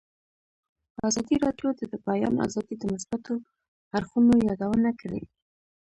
ازادي 1.07 1.35
راډیو 1.45 1.69
د 1.79 1.81
د 1.91 1.93
بیان 2.07 2.35
آزادي 2.45 2.75
د 2.79 2.83
مثبتو 2.93 3.33
اړخونو 3.97 4.33
یادونه 4.49 4.89
کړې. 5.01 5.21